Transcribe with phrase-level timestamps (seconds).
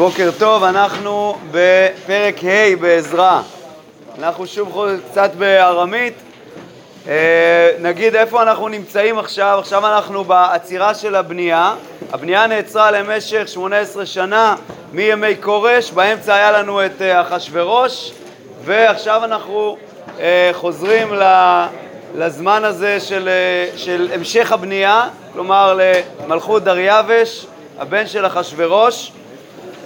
[0.00, 3.42] בוקר טוב, אנחנו בפרק ה' בעזרה.
[4.18, 6.14] אנחנו שוב קצת בארמית.
[7.08, 11.74] אה, נגיד איפה אנחנו נמצאים עכשיו, עכשיו אנחנו בעצירה של הבנייה.
[12.12, 14.54] הבנייה נעצרה למשך 18 שנה
[14.92, 18.12] מימי כורש, באמצע היה לנו את אה, אחשורוש,
[18.64, 19.76] ועכשיו אנחנו
[20.20, 21.12] אה, חוזרים
[22.14, 23.28] לזמן הזה של,
[23.76, 25.78] של המשך הבנייה, כלומר
[26.24, 27.46] למלכות דריווש,
[27.78, 29.12] הבן של אחשורוש.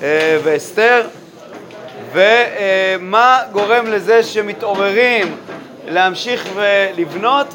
[0.02, 1.02] אה, ואסתר,
[2.12, 5.36] ומה גורם לזה שמתעוררים
[5.88, 7.46] להמשיך ולבנות?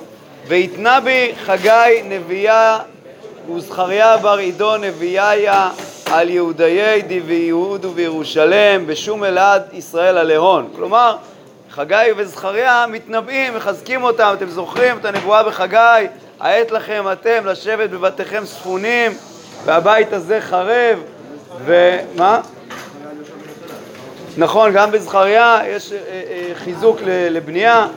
[0.47, 2.79] ויתנה בי חגי נביאה
[3.55, 5.69] וזכריה בר עידו נביאיה
[6.11, 10.69] על יהודיי די ויהודו וירושלם בשום אלעד ישראל עליהון.
[10.75, 11.15] כלומר,
[11.71, 14.33] חגי וזכריה מתנבאים, מחזקים אותם.
[14.37, 16.07] אתם זוכרים את הנבואה בחגי?
[16.39, 19.11] העת לכם אתם לשבת בבתיכם ספונים
[19.65, 20.99] והבית הזה חרב
[21.65, 22.41] ומה?
[24.37, 27.87] נכון, גם בזכריה יש אה, אה, חיזוק לבנייה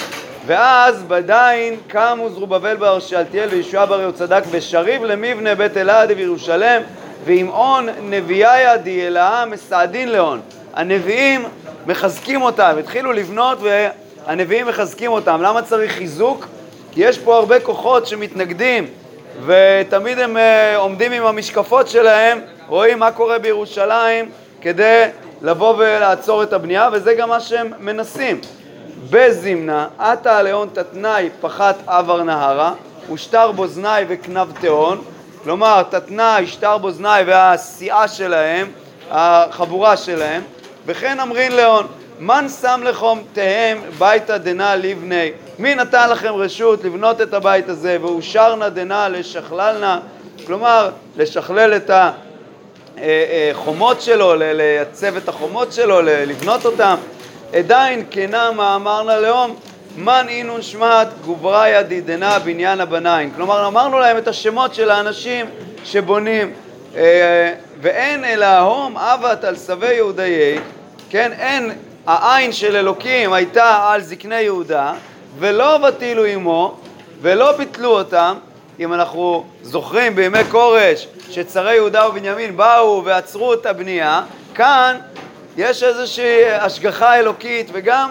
[0.47, 6.83] ואז בדין קמו זרובבל בר שאלתיאל וישוע בר יהוצדק ושריב למבנה בית אלעד בירושלם
[7.25, 10.41] ועם און נביאיה דיאלה מסעדין לאון.
[10.75, 11.45] הנביאים
[11.87, 15.43] מחזקים אותם, התחילו לבנות והנביאים מחזקים אותם.
[15.43, 16.47] למה צריך חיזוק?
[16.93, 18.87] כי יש פה הרבה כוחות שמתנגדים
[19.47, 20.41] ותמיד הם uh,
[20.77, 25.05] עומדים עם המשקפות שלהם, רואים מה קורה בירושלים כדי
[25.43, 28.41] לבוא ולעצור את הבנייה, וזה גם מה שהם מנסים.
[29.11, 32.73] בזמנה, עתה עליון תתנאי פחת עבר נהרה,
[33.13, 35.03] ושטר בוזנאי וכנב תהון,
[35.45, 38.71] כלומר תתנאי, שטר בוזנאי והסיעה שלהם,
[39.11, 40.43] החבורה שלהם,
[40.87, 41.87] וכן אמרין לאון,
[42.21, 45.31] מן שם לכם תהם ביתא דנא לבני.
[45.59, 47.97] מי נתן לכם רשות לבנות את הבית הזה?
[48.01, 50.01] ואושרנה דנא לשכללנה
[50.47, 51.91] כלומר לשכלל את
[53.51, 56.95] החומות שלו, לייצב את החומות שלו, לבנות אותם.
[57.53, 59.57] עדיין כנה מאמרנה לאום
[59.97, 65.47] מן אינון שמעת גובריה דידנה בניין הבניים כלומר אמרנו להם את השמות של האנשים
[65.85, 66.53] שבונים.
[66.97, 70.59] אה, ואין אלא הום אבת על שבי יהודיי.
[71.11, 71.73] כן, אין
[72.07, 74.93] העין של אלוקים הייתה על זקני יהודה,
[75.39, 76.77] ולא בטילו עמו,
[77.23, 78.37] ולא ביטלו אותם.
[78.81, 84.23] אם אנחנו זוכרים בימי כורש שצרי יהודה ובנימין באו ועצרו את הבנייה,
[84.55, 84.99] כאן
[85.57, 88.11] יש איזושהי השגחה אלוקית וגם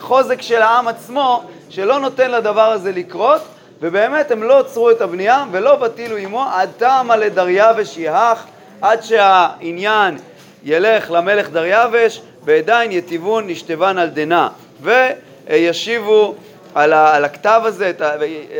[0.00, 3.40] חוזק של העם עצמו שלא נותן לדבר הזה לקרות,
[3.80, 8.44] ובאמת הם לא עצרו את הבנייה ולא בטילו עמו עד תמה לדריווש יהך,
[8.80, 10.18] עד שהעניין
[10.64, 14.48] ילך למלך דריווש ועדיין יטיבון נשתבן על דנה
[14.82, 16.34] וישיבו
[16.74, 17.92] על, ה, על הכתב הזה,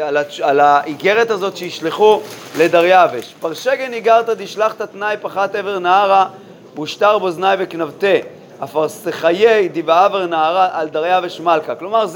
[0.02, 2.20] על, ה, על האיגרת הזאת שישלחו
[2.58, 3.34] לדריווש.
[3.41, 6.26] פרשגן איגרת דשלחת תנאי פחת עבר נהרה
[6.82, 8.16] ושטר בוזני וכנבתה
[8.64, 11.74] אפרסחיי דיבעבר נהרה על דריווש מלכה.
[11.74, 12.06] כלומר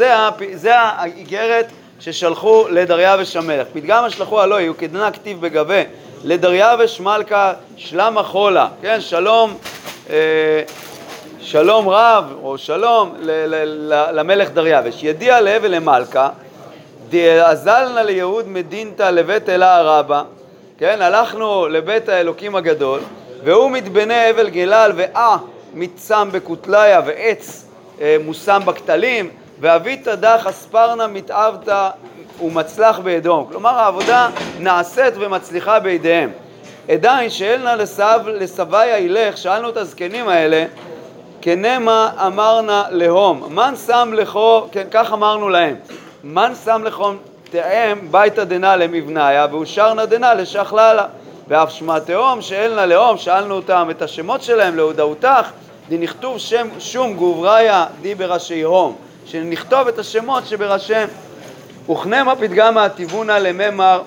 [0.54, 1.66] זה, האיגרת
[2.00, 3.66] ששלחו לדריווש המלך.
[3.72, 5.82] פתגם השלחו הלא יהיו כדנה כתיב בגבה
[6.24, 9.56] לדריווש מלכה שלמה חולה, כן, שלום
[10.10, 10.16] אה,
[11.44, 13.14] שלום רב או שלום
[14.12, 15.02] למלך דריווש.
[15.02, 16.28] ידיע להבל למלכה,
[17.08, 20.22] דאזלנה ליהוד מדינתא לבית אלה הרבה,
[20.78, 23.00] כן, הלכנו לבית האלוקים הגדול,
[23.44, 25.36] והוא מתבנה אבל גלל ואה
[25.74, 27.66] מצם בכותליה ועץ
[28.00, 29.30] אה, מושם בכתלים,
[29.60, 31.88] ואבית דח אספרנה מתאבתא
[32.42, 33.46] ומצלח בידום.
[33.50, 34.28] כלומר העבודה
[34.58, 36.30] נעשית ומצליחה בידיהם.
[36.88, 37.76] עדיין שאלנה
[38.26, 40.64] לסביה ילך, שאלנו את הזקנים האלה,
[41.42, 45.74] כנמה אמרנה להום, מן שם לכו, כן, כך אמרנו להם,
[46.24, 47.12] מן שם לכו
[47.50, 51.06] תאם ביתא דנא למבניה ואושרנה דנא לשכללה.
[51.48, 55.50] ואף שמע תהום שאין לה לאום, שאלנו אותם את השמות שלהם להודאותך,
[55.88, 61.08] דנכתוב שם שום גובריה די בראשי הום, שנכתוב את השמות שבראשיהם.
[61.90, 64.02] וכנמה פתגמה תיבונה לממר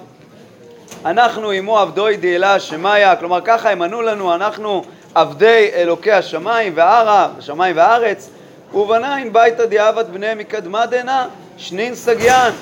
[1.05, 4.83] אנחנו עמו עבדוי דאלה שמיה, כלומר ככה הם ענו לנו, אנחנו
[5.15, 8.29] עבדי אלוקי השמיים והערה, השמיים והארץ,
[8.73, 11.25] ובנין ביתא דיעבד בני מקדמה דנא,
[11.57, 12.53] שנין סגיין.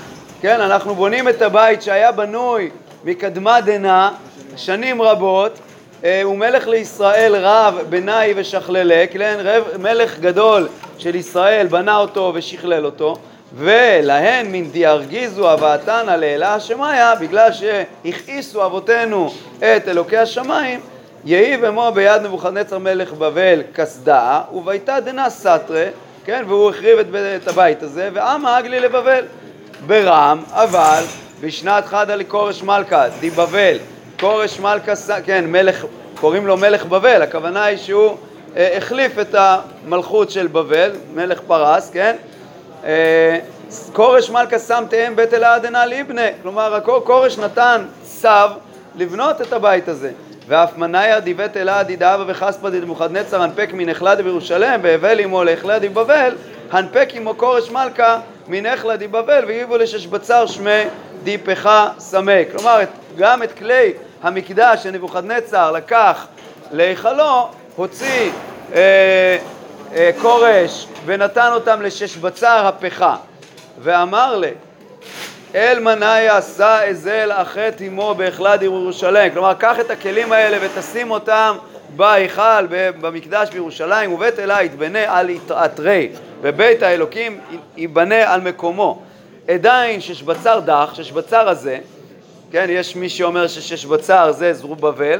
[0.42, 2.70] כן, אנחנו בונים את הבית שהיה בנוי
[3.04, 4.10] מקדמה דנא
[4.56, 5.60] שנים רבות,
[6.04, 9.46] אה, הוא מלך לישראל רב בנאי ושכללק, כן,
[9.80, 10.68] מלך גדול
[10.98, 13.16] של ישראל בנה אותו ושכלל אותו,
[13.56, 20.80] ולהן מן דיארגיזו הבאתנא לאלה השמיא, בגלל שהכעיסו אבותינו את אלוקי השמיים,
[21.26, 25.86] יהי במו ביד נבוכדנצר מלך בבל קסדה, וביתה דנא סתרי,
[26.26, 27.06] כן, והוא החריב את,
[27.44, 29.26] את הבית הזה, ועמה אגלי לבבל.
[29.88, 31.04] ברם, אבל
[31.42, 33.78] בשנת חדה לכורש מלכה, די בבל,
[34.20, 35.86] כורש מלכה, כן, מלך,
[36.20, 38.18] קוראים לו מלך בבל, הכוונה היא שהוא
[38.56, 42.16] החליף את המלכות של בבל, מלך פרס, כן?
[43.94, 48.28] כורש מלכה שם תאם בית אלה עדנה ליבנה, כלומר כורש נתן צו
[48.96, 50.12] לבנות את הבית הזה.
[50.48, 56.36] ואף מניה דיבית אלה דידאבה וחספא דמוחדנצר הנפק מנחלה בירושלם והבל עמו לאכלה דיבבל
[56.72, 59.46] הנפק עמו כורש מלכה מנחלה דיבבל
[59.80, 60.84] לשש בצר שמי
[61.24, 61.70] דיפך
[62.00, 62.48] סמק.
[62.52, 62.80] כלומר
[63.18, 63.94] גם את כלי
[64.24, 66.28] המקדש שנבוכדנצר לקח
[66.72, 68.32] להיכלו הוציא
[68.74, 69.38] אה,
[69.96, 73.16] אה, כורש ונתן אותם לשש בצר הפכה
[73.80, 74.50] ואמר לה
[75.56, 79.32] אל מנאי עשה אזל אחת עמו בהחלד ירושלים.
[79.32, 81.56] כלומר, קח את הכלים האלה ותשים אותם
[81.96, 82.66] בהיכל,
[83.02, 86.10] במקדש בירושלים, ובית אלה יתבנה על יתעטרי,
[86.42, 87.40] ובית האלוקים
[87.78, 89.02] ייבנה על מקומו.
[89.48, 91.78] עדיין ששבצר דח, ששבצר הזה,
[92.52, 95.20] כן, יש מי שאומר שששבצר זה זרובבל,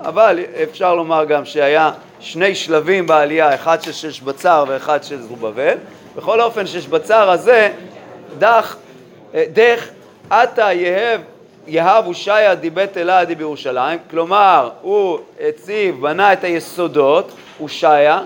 [0.00, 1.90] אבל אפשר לומר גם שהיה
[2.20, 5.74] שני שלבים בעלייה, אחד של ששבצר ואחד של זרובבל.
[6.16, 7.70] בכל אופן, ששבצר הזה
[8.38, 8.76] דח
[9.34, 9.88] דך
[10.30, 11.20] עתה יהב
[11.66, 18.20] יהב הושעיה דיבית אלה די בירושלים, כלומר הוא הציב, בנה את היסודות, הושעיה,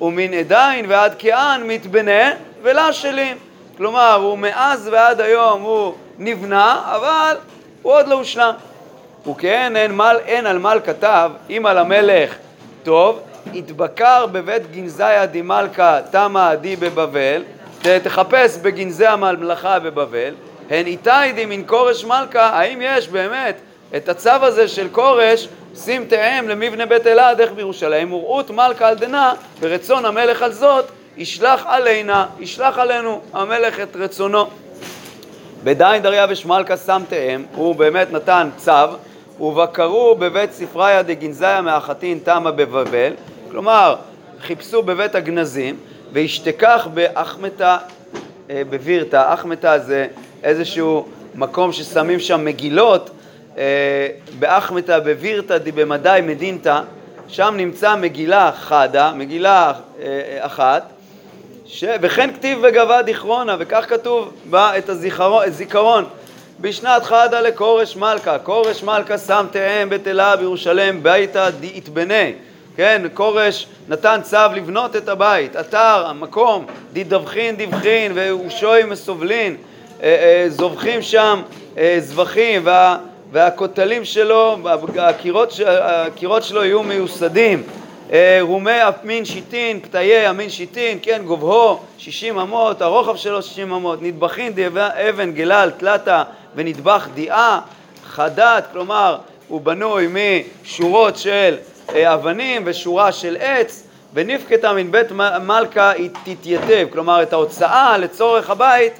[0.00, 2.32] ומן עדיין ועד כען מתבנה
[2.62, 3.36] ולה שלים.
[3.76, 7.36] כלומר, הוא מאז ועד היום הוא נבנה, אבל
[7.82, 8.54] הוא עוד לא הושלם.
[9.30, 12.34] וכן אין, מל, אין על מל כתב, אם על המלך
[12.82, 13.20] טוב,
[13.54, 17.42] התבקר בבית גנזיה דימלכה תמה עדי בבבל,
[18.02, 20.34] תחפש בגנזי הממלכה בבבל,
[20.70, 23.56] הן איתי דמין כורש מלכה, האם יש באמת
[23.96, 28.94] את הצו הזה של כורש, שים תאם למבנה בית אלעד, איך בירושלים, וראות מלכה על
[28.94, 30.84] דנה, ורצון המלך על זאת,
[31.16, 34.46] ישלח עלינה, ישלח עלינו המלך את רצונו.
[35.64, 38.72] בדיין דריווש מלכה שם תאם, הוא באמת נתן צו,
[39.40, 43.12] ובקרו בבית ספריה דגנזיה מאחתין תמה בבבל,
[43.50, 43.96] כלומר,
[44.40, 45.76] חיפשו בבית הגנזים,
[46.16, 47.76] והשתכח באחמתה
[48.50, 50.06] אה, בבירתא, אחמתה זה
[50.42, 53.10] איזשהו מקום ששמים שם מגילות,
[53.58, 54.08] אה,
[54.38, 56.80] באחמתה בבירתא דבמדי מדינתא,
[57.28, 59.72] שם נמצא מגילה חדה, מגילה
[60.02, 60.82] אה, אחת,
[61.66, 61.84] ש...
[62.00, 66.04] וכן כתיב וגבה דיכרונה, וכך כתוב בה את הזיכרון,
[66.60, 72.24] בשנת חדה לכורש מלכה, כורש מלכה שם תאם בתלה בירושלם ביתא דאיתבנה
[72.76, 79.56] כן, כורש נתן צו לבנות את הבית, אתר, המקום, דידבחין דיווחין ואושוי מסובלין,
[80.02, 81.42] אה, אה, זובחים שם
[81.78, 82.98] אה, זבחים וה,
[83.32, 84.56] והכותלים שלו,
[84.98, 87.62] הקירות, הקירות שלו יהיו מיוסדים,
[88.40, 94.52] רומי אפמין שיטין, פתאי אמין שיטין, כן, גובהו שישים אמות, הרוחב שלו שישים אמות, נדבחין
[95.08, 96.22] אבן גלל תלתה
[96.54, 97.60] ונדבח דיעה,
[98.06, 99.18] חדת, כלומר
[99.48, 100.08] הוא בנוי
[100.64, 101.56] משורות של
[101.94, 105.12] אבנים ושורה של עץ, ונפקתה מן בית
[105.42, 108.92] מלכה היא תתייתב, כלומר את ההוצאה לצורך הבית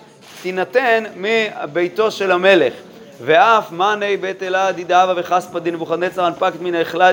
[0.43, 2.73] תינתן מביתו של המלך.
[3.21, 7.11] ואף מאני בית אלה דידאבה וחספא דנבוכדנצר הנפקת מן ההיכלה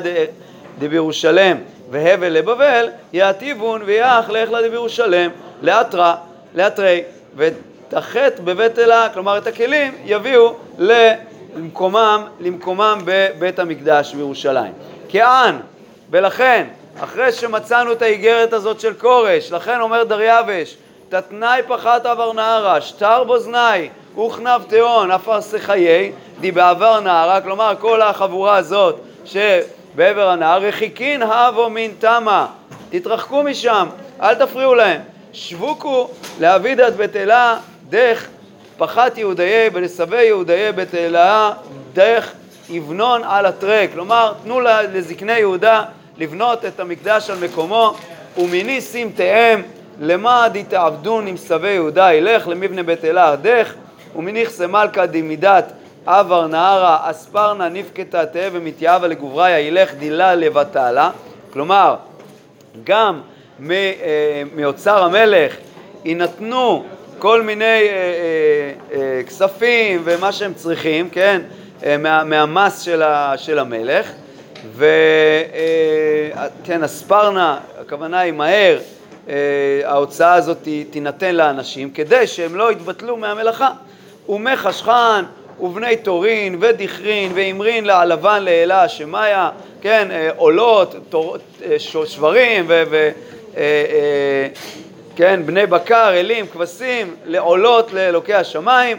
[0.80, 1.58] דבירושלם
[1.92, 5.32] והבל לבבל, יעתיבון ויח להיכלה דבירושלם
[5.62, 6.16] לאתרא,
[6.56, 7.04] לאתרי,
[7.36, 14.93] ותחת בבית אלה, כלומר את הכלים, יביאו למקומם, למקומם בבית המקדש בירושלים.
[15.14, 15.56] כען,
[16.10, 16.68] ולכן,
[17.00, 20.76] אחרי שמצאנו את האיגרת הזאת של כורש, לכן אומר דריווש,
[21.10, 28.02] תתנאי פחת עבר נהרה, שטר בוזנאי, וכנב תהון, אפרסי חיי, די בעבר נהרה, כלומר כל
[28.02, 32.48] החבורה הזאת שבעבר הנהר, רחיקין הבו מן תמה,
[32.90, 33.88] תתרחקו משם,
[34.22, 35.02] אל תפריעו להם.
[35.34, 37.58] שבוקו לעבידת בית אלה
[37.90, 38.28] דרך
[38.78, 41.54] פחת יהודיי ולסבי יהודיי בית אלה
[41.94, 42.34] דרך
[42.70, 44.60] יבנון על הטרק, כלומר תנו
[44.94, 45.84] לזקני יהודה
[46.18, 47.94] לבנות את המקדש על מקומו
[48.38, 49.62] ומיני שים תאם
[50.00, 53.74] למה דתעבדון עם שבי יהודה ילך למבנה בית אלה ארדך
[54.16, 55.74] ומניכסה מלכה דמידת
[56.06, 61.10] עבר נהרה אספרנה נפקתה תהא ומתייאבה לגבריה ילך דילה לבטלה
[61.54, 61.96] כלומר
[62.84, 63.22] גם
[63.72, 65.56] אה, מאוצר המלך
[66.06, 66.84] יינתנו
[67.20, 71.42] כל מיני אה, אה, כספים ומה שהם צריכים, כן?
[71.86, 74.12] אה, מה, מהמס של, ה, של המלך,
[74.76, 74.90] וכן,
[76.70, 78.80] אה, הספרנה, הכוונה היא מהר,
[79.30, 79.34] אה,
[79.84, 83.70] ההוצאה הזאת תינתן לאנשים כדי שהם לא יתבטלו מהמלאכה.
[84.30, 85.26] ומי חשכן
[85.60, 89.50] ובני תורין ודיכרין ואמרין לעלבן לאלה שמאיה,
[89.82, 91.38] כן, עולות, תור,
[91.78, 92.84] שברים ו...
[92.90, 93.10] ו
[95.16, 98.98] כן, בני בקר, אלים, כבשים, לעולות לאלוקי השמיים.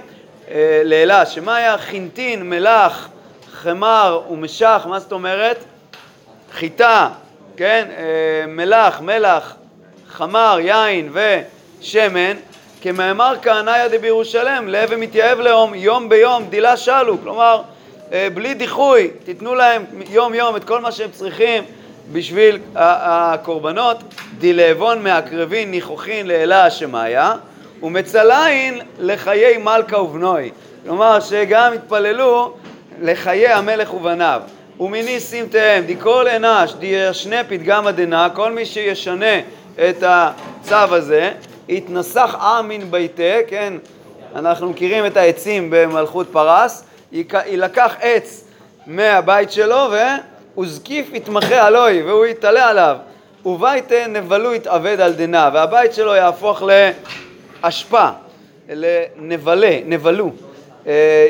[0.50, 3.08] אה, לאלה, שמה היה חינטין, מלח,
[3.52, 5.64] חמר ומשח, מה זאת אומרת?
[6.52, 7.08] חיטה
[7.56, 9.54] כן, אה, מלח, מלח,
[10.08, 12.36] חמר, יין ושמן,
[12.82, 17.62] כמאמר כהניה דבירושלם, להווה מתייאב לאום, יום ביום דילה שלו, כלומר,
[18.12, 21.64] אה, בלי דיחוי, תיתנו להם יום יום את כל מה שהם צריכים
[22.12, 23.98] בשביל הקורבנות,
[24.38, 27.20] די להוון מהקרבין ניחוחין לאלה שמיא,
[27.84, 30.50] ומצלין לחיי מלכא ובנוהי.
[30.84, 32.54] כלומר, שגם התפללו
[33.02, 34.40] לחיי המלך ובניו.
[34.80, 39.40] ומני שים טעם, די כל אנש, די יהשנא פתגמא דנה, כל מי שישנה
[39.88, 41.30] את הצו הזה,
[41.68, 43.74] יתנסח עמין ביתה, כן,
[44.36, 48.44] אנחנו מכירים את העצים במלכות פרס, יילקח עץ
[48.86, 49.86] מהבית שלו
[50.58, 52.96] וזקיף יתמחה עלוי, והוא יתעלה עליו.
[53.46, 56.62] ובייתה נבלו יתאבד על דנה, והבית שלו יהפוך
[57.64, 58.08] לאשפה,
[58.68, 60.30] לנבלה, נבלו.
[60.86, 61.28] אה,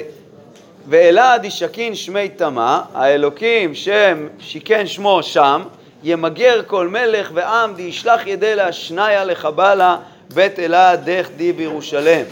[0.88, 5.62] ואלעד ישכין שמי תמה, האלוקים שם שיכן שמו שם,
[6.02, 9.96] ימגר כל מלך ועם דישלח ידי להשניה לחבלה
[10.34, 12.22] בית אלעד דך די בירושלם.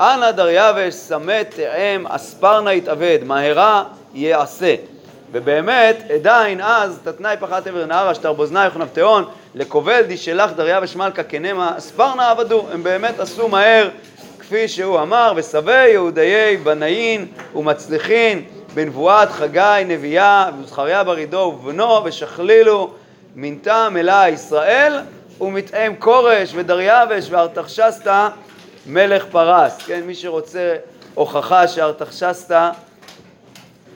[0.00, 4.74] אנא דריווש סמת תאם אספרנה יתאבד, מהרה יעשה.
[5.32, 11.72] ובאמת, עדיין אז, תתנאי פחת עבר נהר, אשתר באוזני וכנבתאון, לקובל דישלח דריווש מלכה כנמה,
[11.78, 13.88] אספרנה עבדו, הם באמת עשו מהר
[14.38, 18.44] כפי שהוא אמר, ושבע יהודיי בנאין ומצליחין
[18.74, 22.90] בנבואת חגי נביאה וזכריה ברידו ובנו ושכלילו
[23.34, 25.00] מינתה מלאה ישראל
[25.40, 28.28] ומתאם כורש ודריווש וארתחשסתא
[28.86, 29.78] מלך פרס.
[29.86, 30.76] כן, מי שרוצה
[31.14, 32.70] הוכחה שארתחשסתא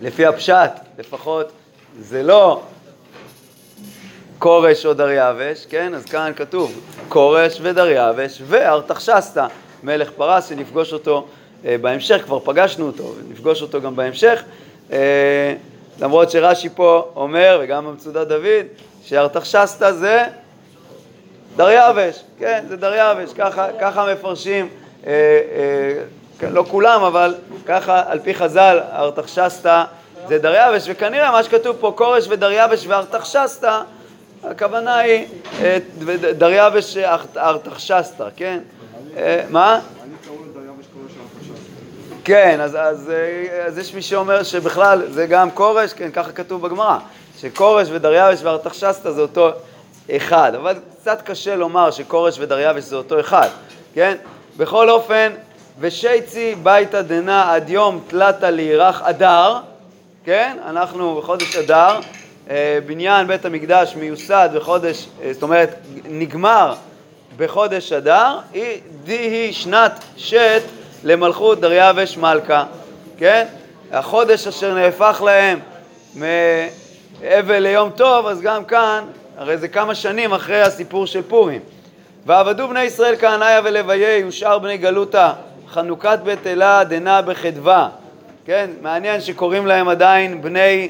[0.03, 1.53] לפי הפשט לפחות
[2.01, 2.63] זה לא
[4.39, 5.95] כורש או דריווש, כן?
[5.95, 9.47] אז כאן כתוב כורש ודריווש וארתחשסתא
[9.83, 11.27] מלך פרס, שנפגוש אותו
[11.65, 14.43] אה, בהמשך, כבר פגשנו אותו, ונפגוש אותו גם בהמשך,
[14.93, 15.55] אה,
[16.01, 18.67] למרות שרש"י פה אומר, וגם במצודת דוד,
[19.05, 20.25] שארתחשסתא זה
[21.57, 24.69] דריווש, כן, זה דריווש, ככה, ככה מפרשים,
[25.07, 26.03] אה, אה,
[26.43, 27.35] לא כולם, אבל
[27.67, 29.85] ככה על פי חז"ל, ארתחשסתא
[30.29, 33.81] זה דריווש, וכנראה מה שכתוב פה, כורש ודריווש וארתחשסתא,
[34.45, 35.26] הכוונה היא
[35.62, 35.79] אה,
[36.38, 36.97] דריווש
[37.37, 38.59] ארתחשסתא, כן?
[39.17, 39.81] אה, מה?
[42.25, 46.62] כן, אז, אז, אה, אז יש מי שאומר שבכלל זה גם כורש, כן, ככה כתוב
[46.62, 46.99] בגמרא,
[47.38, 49.50] שכורש ודריווש וארתחשסתא זה אותו
[50.11, 53.49] אחד, אבל קצת קשה לומר שכורש ודריווש זה אותו אחד,
[53.95, 54.14] כן?
[54.57, 55.33] בכל אופן,
[55.81, 59.59] ושייצי ביתא דנא עד יום תלתא לירח אדר,
[60.25, 60.57] כן?
[60.66, 62.00] אנחנו בחודש אדר,
[62.50, 66.75] אה, בניין בית המקדש מיוסד בחודש, זאת אומרת, נגמר
[67.37, 68.38] בחודש אדר,
[69.04, 70.62] די היא שנת שת
[71.04, 72.64] למלכות דריווש מלכה,
[73.19, 73.47] כן?
[73.93, 75.59] החודש אשר נהפך להם
[76.14, 79.04] מאבל ליום טוב, אז גם כאן,
[79.38, 81.61] הרי זה כמה שנים אחרי הסיפור של פורים.
[82.26, 85.33] ועבדו בני ישראל כהניה ולוויי ושאר בני גלותה,
[85.68, 87.88] חנוכת בית אלה דנה בחדווה.
[88.47, 90.88] כן, מעניין שקוראים להם עדיין בני,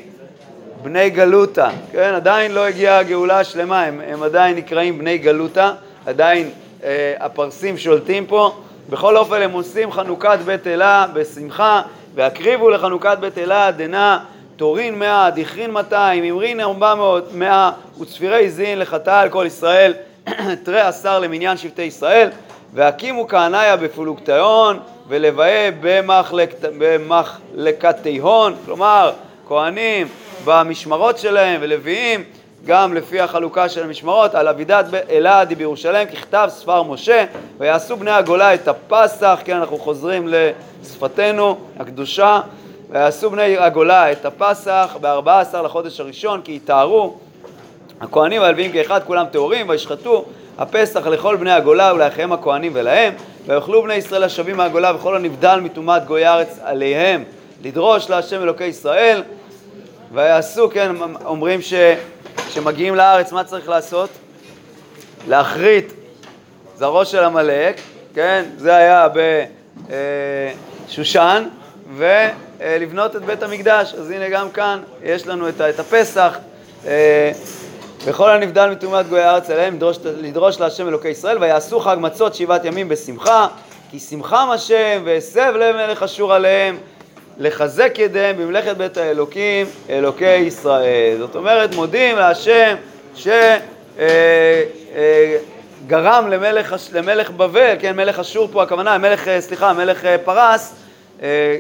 [0.83, 5.73] בני גלותה, כן, עדיין לא הגיעה הגאולה השלמה, הם, הם עדיין נקראים בני גלותה.
[6.07, 6.51] עדיין
[6.85, 8.53] אה, הפרסים שולטים פה.
[8.91, 11.83] בכל אופן הם עושים חנוכת בית אלה בשמחה,
[12.15, 14.19] והקריבו לחנוכת בית אלה דנה
[14.57, 19.95] תורין מאה, דכרין מאתיים, אמרין ארבע מאות, מאה וצפירי זין לחטא על כל ישראל,
[20.65, 22.31] תרי עשר למניין שבטי ישראל,
[22.75, 24.79] והקימו כהניה בפלוגתיון
[25.09, 25.69] ולבאה
[26.71, 29.13] במחלקתיהון, כלומר
[29.49, 30.09] כהנים
[30.45, 32.25] במשמרות שלהם ולוויים
[32.67, 37.25] גם לפי החלוקה של המשמרות, על אבידת אלעד בירושלים, ככתב ספר משה,
[37.59, 40.29] ויעשו בני הגולה את הפסח, כן, אנחנו חוזרים
[40.83, 42.41] לשפתנו הקדושה,
[42.91, 47.17] ויעשו בני הגולה את הפסח ב-14 לחודש הראשון, כי יתארו
[48.01, 50.25] הכהנים והלוויים כאחד, כולם טהורים, וישחטו
[50.59, 53.15] הפסח לכל בני הגולה ולאחיהם הכהנים ולהם,
[53.47, 57.25] ויאכלו בני ישראל השבים מהגולה וכל הנבדל מטומאת גוי הארץ עליהם,
[57.63, 59.23] לדרוש להשם אלוקי ישראל,
[60.13, 60.93] ויעשו, כן,
[61.25, 61.75] אומרים ש...
[62.49, 64.11] כשמגיעים לארץ, מה צריך לעשות?
[65.29, 65.93] להכרית
[66.77, 67.81] זרעו של עמלק,
[68.15, 68.45] כן?
[68.57, 69.09] זה היה
[70.89, 71.45] בשושן,
[71.97, 73.95] ולבנות את בית המקדש.
[73.95, 76.39] אז הנה גם כאן יש לנו את, את הפסח.
[78.05, 82.65] וכל הנבדל מטומאת גוי הארץ עליהם לדרוש, לדרוש להשם אלוקי ישראל ויעשו חג מצות שבעת
[82.65, 83.47] ימים בשמחה
[83.91, 86.79] כי שמחם השם והסב לב מלך אשור עליהם
[87.39, 91.17] לחזק ידיהם במלאכת בית האלוקים, אלוקי ישראל.
[91.19, 92.77] זאת אומרת, מודים להשם
[93.15, 93.59] שגרם
[95.91, 100.75] אה, אה, למלך, למלך בבל, כן, מלך אשור פה, הכוונה, מלך, אה, סליחה, מלך פרס,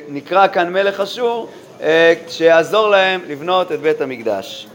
[0.08, 1.48] נקרא כאן מלך אשור,
[2.28, 4.66] שיעזור להם לבנות את בית המקדש.